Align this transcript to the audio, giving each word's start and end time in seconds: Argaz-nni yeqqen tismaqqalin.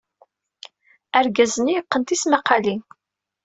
Argaz-nni 1.19 1.73
yeqqen 1.73 2.03
tismaqqalin. 2.07 2.79